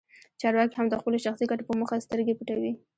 [0.41, 2.71] چارواکي هم د خپلو شخصي ګټو په موخه سترګې پټوي.